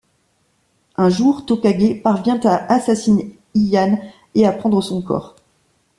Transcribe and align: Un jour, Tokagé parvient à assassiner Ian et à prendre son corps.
Un 0.95 1.09
jour, 1.09 1.45
Tokagé 1.45 1.93
parvient 1.93 2.39
à 2.43 2.55
assassiner 2.73 3.37
Ian 3.53 3.99
et 4.33 4.47
à 4.47 4.51
prendre 4.51 4.81
son 4.81 5.03
corps. 5.03 5.35